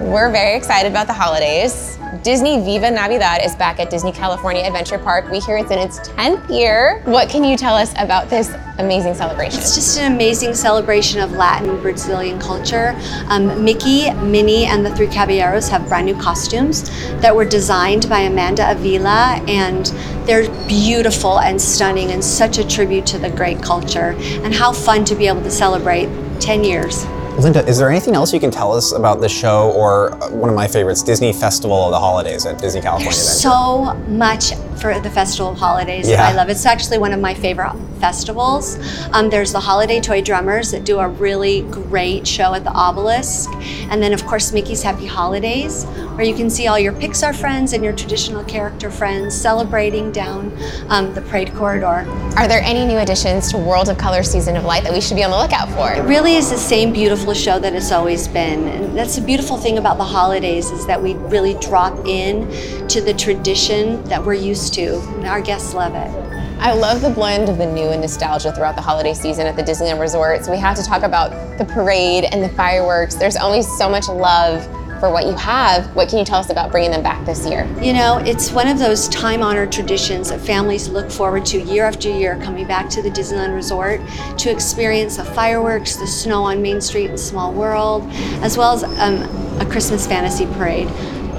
We're 0.00 0.30
very 0.30 0.56
excited 0.56 0.88
about 0.88 1.08
the 1.08 1.14
holidays. 1.14 1.89
Disney 2.18 2.60
Viva 2.60 2.90
Navidad 2.90 3.40
is 3.44 3.54
back 3.54 3.78
at 3.78 3.88
Disney 3.88 4.10
California 4.10 4.64
Adventure 4.64 4.98
Park. 4.98 5.30
We 5.30 5.38
hear 5.38 5.56
it's 5.56 5.70
in 5.70 5.78
its 5.78 6.00
10th 6.00 6.50
year. 6.50 7.02
What 7.04 7.28
can 7.28 7.44
you 7.44 7.56
tell 7.56 7.76
us 7.76 7.92
about 7.96 8.28
this 8.28 8.52
amazing 8.78 9.14
celebration? 9.14 9.60
It's 9.60 9.76
just 9.76 9.96
an 9.96 10.12
amazing 10.12 10.54
celebration 10.54 11.20
of 11.20 11.32
Latin 11.32 11.80
Brazilian 11.80 12.40
culture. 12.40 12.96
Um, 13.28 13.64
Mickey, 13.64 14.10
Minnie, 14.14 14.66
and 14.66 14.84
the 14.84 14.94
Three 14.96 15.06
Caballeros 15.06 15.68
have 15.68 15.86
brand 15.86 16.06
new 16.06 16.16
costumes 16.16 16.90
that 17.20 17.34
were 17.34 17.44
designed 17.44 18.08
by 18.08 18.20
Amanda 18.22 18.68
Avila, 18.72 19.40
and 19.46 19.86
they're 20.26 20.50
beautiful 20.66 21.38
and 21.38 21.62
stunning 21.62 22.10
and 22.10 22.24
such 22.24 22.58
a 22.58 22.66
tribute 22.66 23.06
to 23.06 23.18
the 23.18 23.30
great 23.30 23.62
culture. 23.62 24.16
And 24.42 24.52
how 24.52 24.72
fun 24.72 25.04
to 25.04 25.14
be 25.14 25.28
able 25.28 25.42
to 25.42 25.50
celebrate 25.50 26.08
10 26.40 26.64
years. 26.64 27.06
Linda, 27.42 27.66
is 27.66 27.78
there 27.78 27.88
anything 27.88 28.14
else 28.14 28.34
you 28.34 28.40
can 28.40 28.50
tell 28.50 28.72
us 28.72 28.92
about 28.92 29.20
the 29.20 29.28
show 29.28 29.72
or 29.72 30.12
uh, 30.22 30.30
one 30.30 30.50
of 30.50 30.54
my 30.54 30.68
favorites, 30.68 31.02
Disney 31.02 31.32
Festival 31.32 31.84
of 31.86 31.90
the 31.90 31.98
Holidays 31.98 32.44
at 32.44 32.58
Disney 32.58 32.82
California 32.82 33.08
Adventure? 33.08 33.30
so 33.30 33.94
much 34.08 34.52
for 34.80 34.98
the 35.00 35.10
Festival 35.10 35.52
of 35.52 35.58
Holidays 35.58 36.06
that 36.06 36.12
Yeah. 36.12 36.28
I 36.28 36.32
love. 36.34 36.48
It's 36.50 36.66
actually 36.66 36.98
one 36.98 37.12
of 37.12 37.20
my 37.20 37.32
favorite 37.34 37.74
festivals. 38.00 38.78
Um, 39.12 39.28
there's 39.28 39.52
the 39.52 39.60
Holiday 39.60 40.00
Toy 40.00 40.22
Drummers 40.22 40.70
that 40.70 40.84
do 40.84 40.98
a 41.00 41.08
really 41.08 41.62
great 41.62 42.26
show 42.26 42.54
at 42.54 42.64
the 42.64 42.72
Obelisk. 42.72 43.50
And 43.90 44.02
then, 44.02 44.12
of 44.14 44.24
course, 44.24 44.52
Mickey's 44.52 44.82
Happy 44.82 45.06
Holidays, 45.06 45.84
where 45.84 46.24
you 46.24 46.34
can 46.34 46.48
see 46.48 46.66
all 46.66 46.78
your 46.78 46.94
Pixar 46.94 47.34
friends 47.34 47.74
and 47.74 47.84
your 47.84 47.92
traditional 47.92 48.42
character 48.44 48.90
friends 48.90 49.34
celebrating 49.38 50.12
down 50.12 50.56
um, 50.88 51.12
the 51.14 51.20
parade 51.22 51.54
corridor. 51.54 52.06
Are 52.36 52.48
there 52.48 52.62
any 52.62 52.86
new 52.86 52.98
additions 52.98 53.50
to 53.50 53.58
World 53.58 53.90
of 53.90 53.98
Color 53.98 54.22
Season 54.22 54.56
of 54.56 54.64
Light 54.64 54.82
that 54.84 54.92
we 54.92 55.00
should 55.00 55.16
be 55.16 55.24
on 55.24 55.30
the 55.30 55.36
lookout 55.36 55.68
for? 55.70 55.92
It 55.92 56.08
really 56.08 56.36
is 56.36 56.48
the 56.50 56.56
same 56.56 56.92
beautiful 56.92 57.29
show 57.34 57.58
that 57.58 57.74
it's 57.74 57.92
always 57.92 58.28
been. 58.28 58.68
And 58.68 58.96
that's 58.96 59.16
the 59.16 59.22
beautiful 59.22 59.56
thing 59.56 59.78
about 59.78 59.98
the 59.98 60.04
holidays 60.04 60.70
is 60.70 60.86
that 60.86 61.02
we 61.02 61.14
really 61.14 61.54
drop 61.54 62.06
in 62.06 62.48
to 62.88 63.00
the 63.00 63.14
tradition 63.14 64.02
that 64.04 64.24
we're 64.24 64.34
used 64.34 64.74
to. 64.74 64.98
Our 65.26 65.40
guests 65.40 65.74
love 65.74 65.94
it. 65.94 66.30
I 66.60 66.74
love 66.74 67.00
the 67.00 67.10
blend 67.10 67.48
of 67.48 67.56
the 67.56 67.64
new 67.64 67.88
and 67.88 68.02
nostalgia 68.02 68.52
throughout 68.52 68.76
the 68.76 68.82
holiday 68.82 69.14
season 69.14 69.46
at 69.46 69.56
the 69.56 69.62
Disneyland 69.62 69.98
Resort. 69.98 70.44
So 70.44 70.50
we 70.50 70.58
have 70.58 70.76
to 70.76 70.82
talk 70.82 71.02
about 71.02 71.58
the 71.58 71.64
parade 71.64 72.24
and 72.24 72.42
the 72.42 72.50
fireworks. 72.50 73.14
There's 73.14 73.36
always 73.36 73.66
so 73.78 73.88
much 73.88 74.08
love 74.08 74.68
for 75.00 75.10
what 75.10 75.26
you 75.26 75.32
have. 75.32 75.94
What 75.96 76.08
can 76.08 76.18
you 76.18 76.24
tell 76.24 76.38
us 76.38 76.50
about 76.50 76.70
bringing 76.70 76.90
them 76.90 77.02
back 77.02 77.24
this 77.24 77.46
year? 77.46 77.66
You 77.80 77.94
know, 77.94 78.18
it's 78.18 78.52
one 78.52 78.68
of 78.68 78.78
those 78.78 79.08
time 79.08 79.42
honored 79.42 79.72
traditions 79.72 80.28
that 80.28 80.40
families 80.40 80.88
look 80.88 81.10
forward 81.10 81.44
to 81.46 81.60
year 81.60 81.86
after 81.86 82.08
year 82.08 82.38
coming 82.42 82.66
back 82.66 82.88
to 82.90 83.02
the 83.02 83.10
Disneyland 83.10 83.54
Resort 83.54 84.00
to 84.38 84.50
experience 84.50 85.16
the 85.16 85.24
fireworks, 85.24 85.96
the 85.96 86.06
snow 86.06 86.44
on 86.44 86.62
Main 86.62 86.80
Street 86.80 87.10
in 87.10 87.18
Small 87.18 87.52
World, 87.52 88.06
as 88.42 88.56
well 88.56 88.72
as 88.72 88.84
um, 88.84 89.22
a 89.60 89.66
Christmas 89.66 90.06
fantasy 90.06 90.46
parade. 90.46 90.88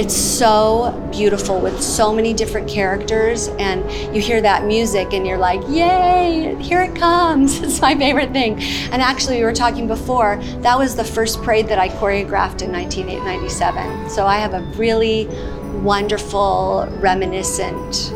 It's 0.01 0.17
so 0.17 0.99
beautiful 1.11 1.59
with 1.61 1.79
so 1.79 2.11
many 2.11 2.33
different 2.33 2.67
characters, 2.67 3.49
and 3.59 3.83
you 4.15 4.19
hear 4.19 4.41
that 4.41 4.65
music 4.65 5.13
and 5.13 5.27
you're 5.27 5.37
like, 5.37 5.61
Yay, 5.69 6.55
here 6.59 6.81
it 6.81 6.95
comes. 6.95 7.61
It's 7.61 7.79
my 7.81 7.93
favorite 7.95 8.31
thing. 8.31 8.59
And 8.91 8.99
actually, 8.99 9.37
we 9.37 9.43
were 9.43 9.53
talking 9.53 9.85
before, 9.85 10.37
that 10.61 10.75
was 10.75 10.95
the 10.95 11.03
first 11.03 11.43
parade 11.43 11.67
that 11.67 11.77
I 11.77 11.89
choreographed 11.89 12.63
in 12.63 12.71
1997. 12.71 14.09
So 14.09 14.25
I 14.25 14.39
have 14.39 14.55
a 14.55 14.61
really 14.75 15.27
wonderful, 15.83 16.87
reminiscent 16.99 18.11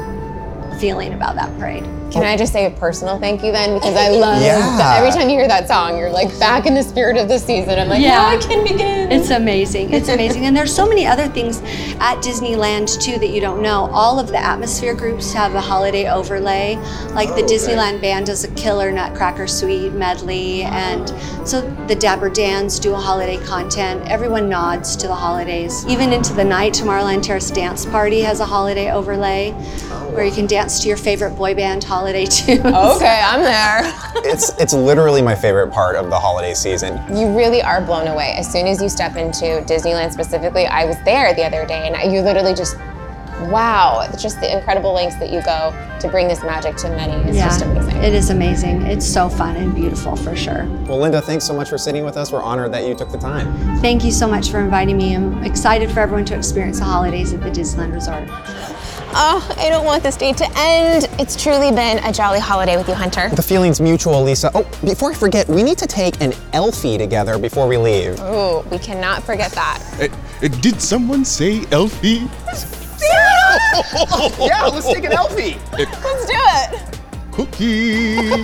feeling 0.80 1.13
about 1.13 1.36
that 1.36 1.56
parade. 1.60 1.86
Can 2.12 2.24
oh. 2.24 2.28
I 2.28 2.38
just 2.38 2.54
say 2.54 2.66
a 2.66 2.72
personal 2.72 3.20
thank 3.20 3.44
you 3.44 3.52
then? 3.52 3.74
Because 3.74 3.96
I 3.96 4.10
love 4.10 4.42
Yeah. 4.42 4.60
that 4.78 5.00
every 5.00 5.12
time 5.12 5.30
you 5.30 5.38
hear 5.38 5.48
that 5.48 5.68
song, 5.68 5.98
you're 5.98 6.12
like 6.12 6.38
back 6.40 6.66
in 6.66 6.74
the 6.74 6.84
spirit 6.84 7.18
of 7.18 7.28
the 7.28 7.40
season. 7.40 7.80
I'm 7.80 7.90
like, 7.90 8.02
Yeah. 8.02 8.16
now 8.16 8.28
I 8.28 8.38
can 8.38 8.64
begin. 8.64 9.12
It's 9.12 9.32
amazing. 9.32 9.92
It's 9.94 10.10
amazing. 10.10 10.46
And 10.46 10.56
there's 10.56 10.74
so 10.74 10.88
many 10.88 11.06
other 11.06 11.28
things 11.28 11.62
at 12.00 12.18
Disneyland 12.22 13.02
too 13.02 13.18
that 13.20 13.30
you 13.30 13.42
don't 13.42 13.62
know. 13.62 13.90
All 13.92 14.20
of 14.20 14.28
the 14.28 14.38
atmosphere 14.38 14.94
groups 14.94 15.34
have 15.34 15.56
a 15.56 15.62
holiday 15.62 16.10
overlay. 16.10 16.76
Like 17.12 17.30
the 17.30 17.44
oh, 17.44 17.48
Disneyland 17.48 18.02
band 18.02 18.28
does 18.28 18.44
a 18.44 18.52
killer 18.52 18.92
Nutcracker 18.92 19.48
Suite 19.48 19.94
medley 19.94 20.64
and 20.64 21.10
so 21.48 21.62
the 21.88 21.96
Dapper 21.96 22.30
Dans 22.30 22.80
do 22.80 22.94
a 22.94 22.98
holiday 22.98 23.38
content. 23.46 24.08
Everyone 24.08 24.48
nods 24.48 24.96
to 24.98 25.08
the 25.08 25.16
holidays. 25.16 25.86
Even 25.88 26.14
into 26.14 26.34
the 26.34 26.44
night, 26.44 26.74
Tomorrowland 26.74 27.24
Terrace 27.24 27.52
Dance 27.52 27.86
Party 27.86 28.22
has 28.22 28.40
a 28.40 28.46
holiday 28.46 28.92
overlay 28.92 29.54
where 30.16 30.26
you 30.26 30.32
can 30.32 30.48
dance 30.48 30.80
to 30.82 30.88
your 30.88 30.98
favorite 30.98 31.36
boy 31.36 31.54
band 31.54 31.84
holiday 31.84 32.26
tunes. 32.30 32.60
okay, 32.66 33.22
I'm 33.24 33.42
there. 33.42 33.94
It's 34.28 34.50
it's 34.60 34.74
literally 34.74 35.22
my 35.22 35.36
favorite 35.36 35.72
part 35.72 35.96
of 35.96 36.10
the 36.10 36.18
holiday 36.20 36.54
season. 36.56 37.00
You 37.16 37.38
really 37.38 37.62
are 37.62 37.80
blown 37.80 38.08
away. 38.08 38.34
As 38.36 38.52
soon 38.52 38.66
as 38.66 38.82
you 38.82 38.90
step 38.90 39.16
into 39.18 39.46
Disneyland 39.68 40.12
specifically, 40.14 40.66
I 40.66 40.86
was 40.86 40.96
there 41.06 41.34
the 41.36 41.44
other 41.46 41.66
day 41.66 41.88
and 41.94 42.12
you 42.12 42.22
literally 42.22 42.56
just, 42.56 42.76
wow, 43.52 44.10
just 44.18 44.40
the 44.40 44.52
incredible 44.52 44.94
lengths 44.94 45.18
that 45.18 45.30
you 45.32 45.44
go 45.44 45.74
to 46.00 46.08
bring 46.10 46.28
this 46.28 46.42
magic 46.42 46.76
to 46.78 46.90
many. 46.90 47.14
It's 47.30 47.38
just 47.38 47.62
amazing. 47.62 47.98
It 47.98 48.14
is 48.14 48.30
amazing. 48.32 48.82
It's 48.84 49.06
so 49.06 49.30
fun 49.30 49.58
and 49.58 49.76
beautiful 49.76 50.16
for 50.16 50.36
sure. 50.36 50.66
Well, 50.88 50.98
Linda, 51.00 51.22
thanks 51.22 51.46
so 51.46 51.54
much 51.54 51.70
for 51.70 51.78
sitting 51.78 52.04
with 52.04 52.18
us. 52.18 52.32
We're 52.32 52.42
honored 52.42 52.72
that 52.74 52.88
you 52.88 52.96
took 52.96 53.12
the 53.12 53.20
time. 53.20 53.54
Thank 53.82 54.04
you 54.04 54.12
so 54.12 54.28
much 54.28 54.50
for 54.50 54.60
inviting 54.60 54.98
me. 54.98 55.16
I'm 55.16 55.44
excited 55.44 55.92
for 55.92 56.00
everyone 56.00 56.26
to 56.26 56.36
experience 56.36 56.80
the 56.80 56.86
holidays 56.86 57.32
at 57.32 57.42
the 57.42 57.52
Disneyland 57.52 57.94
Resort. 57.94 58.28
Oh, 59.18 59.56
I 59.58 59.70
don't 59.70 59.86
want 59.86 60.04
this 60.04 60.18
day 60.18 60.34
to 60.34 60.46
end. 60.58 61.08
It's 61.18 61.42
truly 61.42 61.72
been 61.72 62.04
a 62.04 62.12
jolly 62.12 62.42
holiday 62.42 62.76
with 62.76 62.90
you, 62.90 62.94
Hunter. 62.94 63.30
The 63.30 63.42
feeling's 63.42 63.80
mutual, 63.80 64.22
Lisa. 64.22 64.52
Oh, 64.54 64.64
before 64.84 65.12
I 65.12 65.14
forget, 65.14 65.48
we 65.48 65.64
need 65.64 65.78
to 65.78 65.88
take 65.88 66.20
an 66.20 66.34
Elfie 66.52 66.98
together 66.98 67.38
before 67.38 67.66
we 67.66 67.78
leave. 67.78 68.18
Oh, 68.20 68.66
we 68.70 68.78
cannot 68.78 69.24
forget 69.24 69.54
that. 69.54 69.82
Uh, 70.02 70.10
uh, 70.44 70.50
did 70.60 70.82
someone 70.82 71.24
say 71.24 71.66
Elfie? 71.72 72.28
yeah, 74.38 74.66
let's 74.66 74.86
take 74.86 75.06
an 75.06 75.14
Elfie. 75.14 75.58
Let's 75.72 76.26
do 76.26 76.34
it. 76.36 77.00
Cookie. 77.32 78.44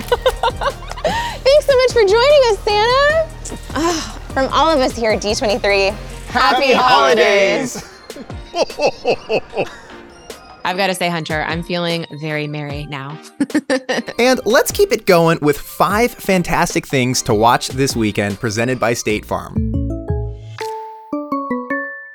Thanks 1.44 1.66
so 1.66 1.76
much 1.76 1.92
for 1.92 2.00
joining 2.00 2.42
us, 2.48 2.58
Santa. 2.60 3.28
Ah, 3.74 4.20
from 4.32 4.48
all 4.50 4.70
of 4.70 4.80
us 4.80 4.96
here 4.96 5.10
at 5.10 5.20
D23, 5.20 5.90
happy, 6.28 6.72
holidays. 6.72 7.86
I've 10.72 10.78
got 10.78 10.86
to 10.86 10.94
say, 10.94 11.10
Hunter, 11.10 11.42
I'm 11.42 11.62
feeling 11.62 12.06
very 12.12 12.46
merry 12.46 12.86
now. 12.86 13.20
And 14.18 14.40
let's 14.46 14.72
keep 14.72 14.90
it 14.90 15.04
going 15.04 15.38
with 15.42 15.58
five 15.58 16.10
fantastic 16.12 16.86
things 16.86 17.20
to 17.22 17.34
watch 17.34 17.68
this 17.68 17.94
weekend 17.94 18.40
presented 18.40 18.80
by 18.80 18.94
State 18.94 19.26
Farm. 19.26 19.54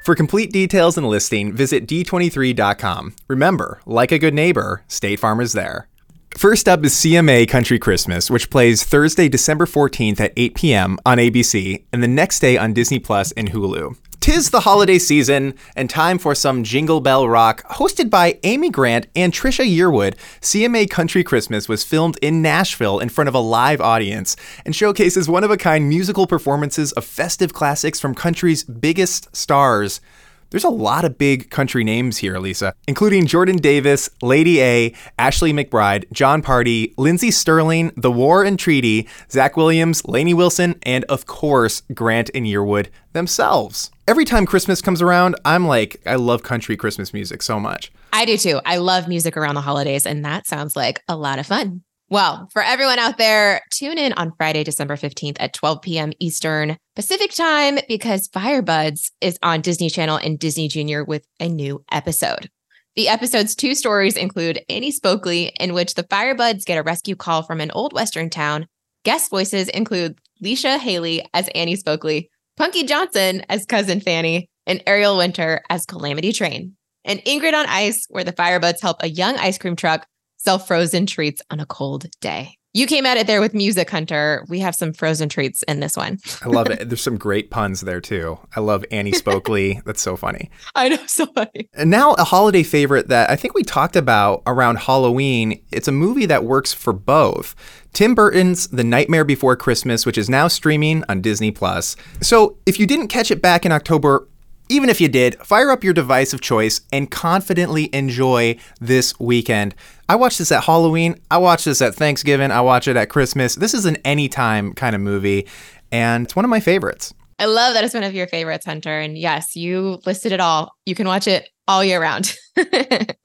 For 0.03 0.15
complete 0.15 0.51
details 0.51 0.97
and 0.97 1.07
listing, 1.07 1.53
visit 1.53 1.85
d23.com. 1.85 3.15
Remember, 3.27 3.79
like 3.85 4.11
a 4.11 4.17
good 4.17 4.33
neighbor, 4.33 4.83
State 4.87 5.19
Farm 5.19 5.39
is 5.39 5.53
there. 5.53 5.87
First 6.35 6.67
up 6.67 6.83
is 6.83 6.93
CMA 6.95 7.47
Country 7.47 7.77
Christmas, 7.77 8.31
which 8.31 8.49
plays 8.49 8.83
Thursday, 8.83 9.29
December 9.29 9.65
14th 9.65 10.19
at 10.19 10.33
8 10.35 10.55
p.m. 10.55 10.97
on 11.05 11.19
ABC 11.19 11.83
and 11.93 12.01
the 12.01 12.07
next 12.07 12.39
day 12.39 12.57
on 12.57 12.73
Disney 12.73 12.97
Plus 12.97 13.31
and 13.33 13.51
Hulu. 13.51 13.95
Tis 14.27 14.49
the 14.49 14.59
holiday 14.59 14.99
season 14.99 15.53
and 15.73 15.89
time 15.89 16.17
for 16.17 16.35
some 16.35 16.61
Jingle 16.61 16.99
Bell 16.99 17.29
Rock. 17.29 17.63
Hosted 17.69 18.09
by 18.09 18.37
Amy 18.43 18.69
Grant 18.69 19.07
and 19.15 19.31
Trisha 19.31 19.65
Yearwood, 19.65 20.15
CMA 20.41 20.89
Country 20.89 21.23
Christmas 21.23 21.69
was 21.69 21.85
filmed 21.85 22.19
in 22.21 22.41
Nashville 22.41 22.99
in 22.99 23.07
front 23.07 23.29
of 23.29 23.35
a 23.35 23.39
live 23.39 23.79
audience 23.79 24.35
and 24.65 24.75
showcases 24.75 25.29
one 25.29 25.45
of 25.45 25.49
a 25.49 25.55
kind 25.55 25.87
musical 25.87 26.27
performances 26.27 26.91
of 26.91 27.05
festive 27.05 27.53
classics 27.53 28.01
from 28.01 28.13
country's 28.13 28.65
biggest 28.65 29.33
stars. 29.33 30.01
There's 30.49 30.63
a 30.63 30.69
lot 30.69 31.03
of 31.03 31.17
big 31.17 31.49
country 31.49 31.83
names 31.83 32.17
here, 32.17 32.39
Lisa, 32.39 32.73
including 32.87 33.25
Jordan 33.25 33.57
Davis, 33.57 34.09
Lady 34.21 34.61
A, 34.61 34.93
Ashley 35.19 35.51
McBryde, 35.51 36.09
Jon 36.11 36.41
Pardi, 36.41 36.93
Lindsey 36.97 37.31
Stirling, 37.31 37.91
The 37.97 38.11
War 38.11 38.43
and 38.43 38.57
Treaty, 38.57 39.07
Zach 39.29 39.57
Williams, 39.57 40.05
Lainey 40.05 40.33
Wilson, 40.33 40.79
and 40.83 41.03
of 41.05 41.25
course, 41.25 41.81
Grant 41.93 42.29
and 42.33 42.45
Yearwood 42.45 42.87
themselves. 43.13 43.91
Every 44.07 44.23
time 44.23 44.45
Christmas 44.45 44.81
comes 44.81 45.01
around, 45.01 45.35
I'm 45.43 45.67
like, 45.67 46.01
I 46.05 46.15
love 46.15 46.43
country 46.43 46.77
Christmas 46.77 47.13
music 47.13 47.41
so 47.41 47.59
much. 47.59 47.91
I 48.13 48.23
do 48.23 48.37
too. 48.37 48.61
I 48.65 48.77
love 48.77 49.09
music 49.09 49.35
around 49.35 49.55
the 49.55 49.61
holidays, 49.61 50.05
and 50.05 50.23
that 50.23 50.47
sounds 50.47 50.77
like 50.77 51.01
a 51.09 51.17
lot 51.17 51.39
of 51.39 51.45
fun. 51.45 51.81
Well, 52.09 52.47
for 52.53 52.61
everyone 52.61 52.99
out 52.99 53.17
there, 53.17 53.61
tune 53.69 53.97
in 53.97 54.13
on 54.13 54.31
Friday, 54.37 54.63
December 54.63 54.95
15th 54.95 55.35
at 55.41 55.51
12 55.51 55.81
p.m. 55.81 56.13
Eastern 56.19 56.77
Pacific 56.95 57.33
time 57.33 57.79
because 57.89 58.29
Firebuds 58.29 59.11
is 59.19 59.37
on 59.43 59.59
Disney 59.59 59.89
Channel 59.89 60.15
and 60.15 60.39
Disney 60.39 60.69
Junior 60.69 61.03
with 61.03 61.27
a 61.41 61.49
new 61.49 61.83
episode. 61.91 62.49
The 62.95 63.09
episode's 63.09 63.55
two 63.55 63.75
stories 63.75 64.15
include 64.15 64.61
Annie 64.69 64.93
Spokley, 64.93 65.51
in 65.59 65.73
which 65.73 65.95
the 65.95 66.03
Firebuds 66.05 66.63
get 66.63 66.77
a 66.77 66.83
rescue 66.83 67.17
call 67.17 67.43
from 67.43 67.59
an 67.59 67.71
old 67.71 67.91
Western 67.91 68.29
town. 68.29 68.67
Guest 69.03 69.29
voices 69.29 69.67
include 69.67 70.17
Leisha 70.41 70.77
Hailey 70.79 71.25
as 71.33 71.49
Annie 71.49 71.75
Spokley, 71.75 72.29
Punky 72.55 72.85
Johnson 72.85 73.43
as 73.49 73.65
Cousin 73.65 73.99
Fanny, 73.99 74.49
and 74.65 74.81
Ariel 74.87 75.17
Winter 75.17 75.61
as 75.69 75.85
Calamity 75.85 76.31
Train. 76.31 76.77
And 77.03 77.19
Ingrid 77.25 77.53
on 77.53 77.65
Ice, 77.67 78.05
where 78.09 78.23
the 78.23 78.33
Firebuds 78.33 78.81
help 78.81 78.97
a 79.01 79.09
young 79.09 79.35
ice 79.35 79.57
cream 79.57 79.75
truck 79.75 80.07
sell 80.47 80.59
frozen 80.59 81.05
treats 81.05 81.41
on 81.51 81.59
a 81.59 81.65
cold 81.65 82.05
day. 82.21 82.57
You 82.73 82.87
came 82.87 83.05
at 83.05 83.17
it 83.17 83.27
there 83.27 83.41
with 83.41 83.53
Music 83.53 83.89
Hunter. 83.89 84.45
We 84.47 84.59
have 84.59 84.75
some 84.75 84.93
frozen 84.93 85.27
treats 85.27 85.61
in 85.63 85.81
this 85.81 85.97
one. 85.97 86.19
I 86.41 86.47
love 86.47 86.69
it. 86.69 86.87
There's 86.89 87.01
some 87.01 87.17
great 87.17 87.51
puns 87.51 87.81
there 87.81 87.99
too. 87.99 88.39
I 88.55 88.61
love 88.61 88.85
Annie 88.89 89.11
Spokley. 89.11 89.83
That's 89.85 90.01
so 90.01 90.15
funny. 90.15 90.49
I 90.73 90.87
know, 90.87 91.05
so 91.05 91.25
funny. 91.25 91.67
And 91.73 91.89
now 91.89 92.13
a 92.13 92.23
holiday 92.23 92.63
favorite 92.63 93.09
that 93.09 93.29
I 93.29 93.35
think 93.35 93.55
we 93.55 93.63
talked 93.63 93.97
about 93.97 94.41
around 94.47 94.77
Halloween. 94.77 95.61
It's 95.73 95.89
a 95.89 95.91
movie 95.91 96.27
that 96.27 96.45
works 96.45 96.71
for 96.71 96.93
both. 96.93 97.53
Tim 97.91 98.15
Burton's 98.15 98.69
The 98.69 98.85
Nightmare 98.85 99.25
Before 99.25 99.57
Christmas, 99.57 100.05
which 100.05 100.17
is 100.17 100.29
now 100.29 100.47
streaming 100.47 101.03
on 101.09 101.19
Disney 101.19 101.51
Plus. 101.51 101.97
So 102.21 102.57
if 102.65 102.79
you 102.79 102.87
didn't 102.87 103.09
catch 103.09 103.31
it 103.31 103.41
back 103.41 103.65
in 103.65 103.73
October, 103.73 104.29
even 104.69 104.89
if 104.89 104.99
you 104.99 105.07
did, 105.07 105.35
fire 105.39 105.71
up 105.71 105.83
your 105.83 105.93
device 105.93 106.33
of 106.33 106.41
choice 106.41 106.81
and 106.91 107.09
confidently 107.09 107.89
enjoy 107.93 108.57
this 108.79 109.17
weekend. 109.19 109.75
I 110.09 110.15
watched 110.15 110.37
this 110.37 110.51
at 110.51 110.63
Halloween. 110.63 111.19
I 111.29 111.37
watched 111.37 111.65
this 111.65 111.81
at 111.81 111.95
Thanksgiving. 111.95 112.51
I 112.51 112.61
watch 112.61 112.87
it 112.87 112.95
at 112.95 113.09
Christmas. 113.09 113.55
This 113.55 113.73
is 113.73 113.85
an 113.85 113.97
anytime 113.97 114.73
kind 114.73 114.95
of 114.95 115.01
movie, 115.01 115.47
and 115.91 116.25
it's 116.25 116.35
one 116.35 116.45
of 116.45 116.49
my 116.49 116.59
favorites. 116.59 117.13
I 117.39 117.45
love 117.45 117.73
that 117.73 117.83
it's 117.83 117.93
one 117.93 118.03
of 118.03 118.15
your 118.15 118.27
favorites, 118.27 118.65
Hunter. 118.65 118.99
And 118.99 119.17
yes, 119.17 119.55
you 119.55 119.99
listed 120.05 120.31
it 120.31 120.39
all. 120.39 120.73
You 120.85 120.95
can 120.95 121.07
watch 121.07 121.27
it 121.27 121.47
all 121.67 121.83
year 121.83 122.01
round. 122.01 122.33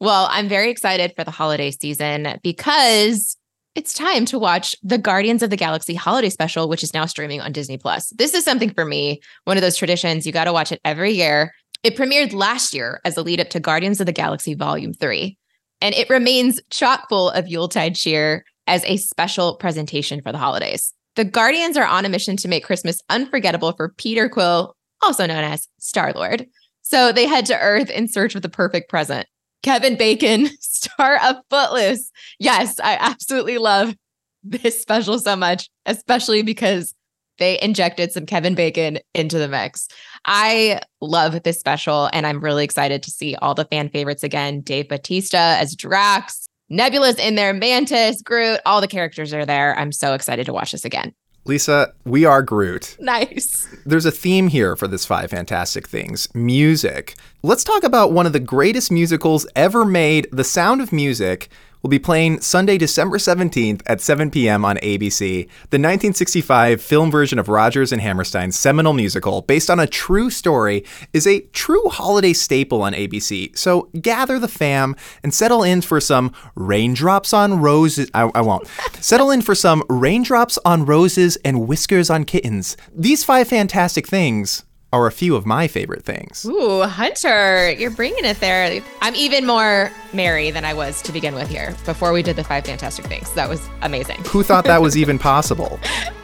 well, 0.00 0.28
I'm 0.30 0.48
very 0.48 0.70
excited 0.70 1.12
for 1.14 1.24
the 1.24 1.30
holiday 1.30 1.70
season 1.70 2.38
because 2.42 3.36
it's 3.74 3.92
time 3.92 4.24
to 4.26 4.38
watch 4.38 4.76
the 4.82 4.98
Guardians 4.98 5.42
of 5.42 5.50
the 5.50 5.56
Galaxy 5.56 5.94
holiday 5.94 6.30
special, 6.30 6.68
which 6.68 6.82
is 6.82 6.94
now 6.94 7.06
streaming 7.06 7.40
on 7.40 7.52
Disney 7.52 7.76
Plus. 7.76 8.10
This 8.10 8.34
is 8.34 8.44
something 8.44 8.72
for 8.72 8.84
me, 8.84 9.20
one 9.44 9.56
of 9.56 9.62
those 9.62 9.76
traditions. 9.76 10.26
You 10.26 10.32
got 10.32 10.44
to 10.44 10.52
watch 10.52 10.70
it 10.70 10.80
every 10.84 11.12
year. 11.12 11.52
It 11.82 11.96
premiered 11.96 12.32
last 12.32 12.72
year 12.72 13.00
as 13.04 13.16
a 13.16 13.22
lead 13.22 13.40
up 13.40 13.50
to 13.50 13.60
Guardians 13.60 14.00
of 14.00 14.06
the 14.06 14.12
Galaxy 14.12 14.54
Volume 14.54 14.94
3, 14.94 15.36
and 15.80 15.94
it 15.94 16.08
remains 16.08 16.60
chock 16.70 17.08
full 17.08 17.30
of 17.30 17.48
Yuletide 17.48 17.96
cheer 17.96 18.44
as 18.66 18.84
a 18.84 18.96
special 18.96 19.56
presentation 19.56 20.22
for 20.22 20.32
the 20.32 20.38
holidays. 20.38 20.94
The 21.16 21.24
Guardians 21.24 21.76
are 21.76 21.86
on 21.86 22.04
a 22.04 22.08
mission 22.08 22.36
to 22.38 22.48
make 22.48 22.64
Christmas 22.64 23.00
unforgettable 23.10 23.72
for 23.72 23.90
Peter 23.90 24.28
Quill, 24.28 24.74
also 25.02 25.26
known 25.26 25.44
as 25.44 25.68
Star 25.78 26.12
Lord. 26.12 26.46
So 26.82 27.12
they 27.12 27.26
head 27.26 27.46
to 27.46 27.60
Earth 27.60 27.90
in 27.90 28.08
search 28.08 28.34
of 28.34 28.42
the 28.42 28.48
perfect 28.48 28.88
present. 28.88 29.26
Kevin 29.64 29.96
Bacon, 29.96 30.50
star 30.60 31.18
of 31.24 31.36
Footloose. 31.48 32.12
Yes, 32.38 32.78
I 32.78 32.98
absolutely 33.00 33.56
love 33.56 33.96
this 34.42 34.80
special 34.80 35.18
so 35.18 35.34
much, 35.34 35.70
especially 35.86 36.42
because 36.42 36.94
they 37.38 37.58
injected 37.60 38.12
some 38.12 38.26
Kevin 38.26 38.54
Bacon 38.54 38.98
into 39.14 39.38
the 39.38 39.48
mix. 39.48 39.88
I 40.26 40.80
love 41.00 41.42
this 41.42 41.58
special, 41.58 42.10
and 42.12 42.26
I'm 42.26 42.44
really 42.44 42.62
excited 42.62 43.02
to 43.04 43.10
see 43.10 43.36
all 43.36 43.54
the 43.54 43.64
fan 43.64 43.88
favorites 43.88 44.22
again. 44.22 44.60
Dave 44.60 44.88
Bautista 44.88 45.38
as 45.38 45.74
Drax, 45.74 46.46
Nebula's 46.68 47.18
in 47.18 47.34
there, 47.34 47.54
Mantis, 47.54 48.20
Groot, 48.20 48.60
all 48.66 48.82
the 48.82 48.86
characters 48.86 49.32
are 49.32 49.46
there. 49.46 49.76
I'm 49.78 49.92
so 49.92 50.12
excited 50.12 50.44
to 50.44 50.52
watch 50.52 50.72
this 50.72 50.84
again. 50.84 51.14
Lisa, 51.46 51.92
we 52.06 52.24
are 52.24 52.42
Groot. 52.42 52.96
Nice. 52.98 53.68
There's 53.84 54.06
a 54.06 54.10
theme 54.10 54.48
here 54.48 54.76
for 54.76 54.88
this 54.88 55.04
five 55.04 55.30
fantastic 55.30 55.86
things 55.86 56.34
music. 56.34 57.16
Let's 57.42 57.64
talk 57.64 57.84
about 57.84 58.12
one 58.12 58.24
of 58.24 58.32
the 58.32 58.40
greatest 58.40 58.90
musicals 58.90 59.46
ever 59.54 59.84
made, 59.84 60.26
The 60.32 60.42
Sound 60.42 60.80
of 60.80 60.90
Music. 60.90 61.50
Will 61.84 61.90
be 61.90 61.98
playing 61.98 62.40
Sunday, 62.40 62.78
December 62.78 63.18
17th 63.18 63.82
at 63.86 64.00
7 64.00 64.30
p.m. 64.30 64.64
on 64.64 64.78
ABC. 64.78 65.42
The 65.68 65.76
1965 65.76 66.80
film 66.80 67.10
version 67.10 67.38
of 67.38 67.50
Rodgers 67.50 67.92
and 67.92 68.00
Hammerstein's 68.00 68.58
seminal 68.58 68.94
musical, 68.94 69.42
based 69.42 69.68
on 69.68 69.78
a 69.78 69.86
true 69.86 70.30
story, 70.30 70.82
is 71.12 71.26
a 71.26 71.40
true 71.52 71.86
holiday 71.90 72.32
staple 72.32 72.80
on 72.80 72.94
ABC. 72.94 73.56
So 73.56 73.90
gather 74.00 74.38
the 74.38 74.48
fam 74.48 74.96
and 75.22 75.34
settle 75.34 75.62
in 75.62 75.82
for 75.82 76.00
some 76.00 76.32
raindrops 76.54 77.34
on 77.34 77.60
roses. 77.60 78.10
I, 78.14 78.30
I 78.34 78.40
won't. 78.40 78.66
settle 79.00 79.30
in 79.30 79.42
for 79.42 79.54
some 79.54 79.82
raindrops 79.90 80.58
on 80.64 80.86
roses 80.86 81.36
and 81.44 81.68
whiskers 81.68 82.08
on 82.08 82.24
kittens. 82.24 82.78
These 82.94 83.24
five 83.24 83.48
fantastic 83.48 84.08
things 84.08 84.64
are 84.94 85.06
a 85.06 85.12
few 85.12 85.34
of 85.34 85.44
my 85.44 85.66
favorite 85.66 86.04
things. 86.04 86.44
Ooh, 86.44 86.82
Hunter, 86.82 87.72
you're 87.72 87.90
bringing 87.90 88.24
it 88.24 88.38
there. 88.40 88.80
I'm 89.02 89.14
even 89.16 89.44
more 89.44 89.90
merry 90.12 90.50
than 90.50 90.64
I 90.64 90.72
was 90.72 91.02
to 91.02 91.12
begin 91.12 91.34
with 91.34 91.48
here 91.48 91.74
before 91.84 92.12
we 92.12 92.22
did 92.22 92.36
the 92.36 92.44
five 92.44 92.64
fantastic 92.64 93.04
things. 93.06 93.32
That 93.34 93.48
was 93.48 93.68
amazing. 93.82 94.22
Who 94.26 94.42
thought 94.42 94.64
that 94.64 94.80
was 94.80 94.96
even 94.96 95.18
possible? 95.30 95.80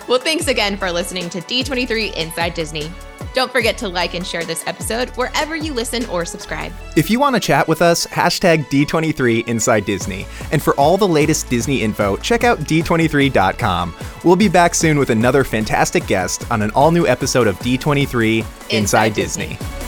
Well, 0.09 0.21
thanks 0.21 0.47
again 0.47 0.77
for 0.77 0.91
listening 0.93 1.29
to 1.31 1.41
D23 1.41 2.15
Inside 2.15 2.55
Disney. 2.55 2.91
Don't 3.35 3.51
forget 3.51 3.79
to 3.79 3.89
like 3.89 4.15
and 4.15 4.27
share 4.27 4.45
this 4.45 4.67
episode 4.67 5.11
wherever 5.11 5.55
you 5.57 5.73
listen 5.73 6.05
or 6.07 6.25
subscribe. 6.25 6.73
If 6.97 7.11
you 7.11 7.21
want 7.21 7.37
to 7.37 7.41
chat 7.41 7.69
with 7.69 7.83
us, 7.83 8.07
hashtag 8.07 8.67
D23 8.67 9.47
Inside 9.49 9.85
Disney. 9.85 10.27
And 10.53 10.63
for 10.63 10.75
all 10.75 10.97
the 10.97 11.09
latest 11.09 11.49
Disney 11.49 11.83
info, 11.83 12.17
check 12.19 12.45
out 12.45 12.59
D23.com. 12.61 13.95
We'll 14.25 14.37
be 14.37 14.49
back 14.49 14.75
soon 14.75 14.99
with 14.99 15.11
another 15.11 15.45
fantastic 15.45 16.07
guest 16.07 16.51
on 16.51 16.63
an 16.63 16.71
all 16.73 16.91
new 16.91 17.07
episode 17.07 17.47
of 17.47 17.57
D23 17.61 18.39
Inside, 18.39 18.71
Inside 18.71 19.15
Disney. 19.15 19.49
Disney. 19.49 19.80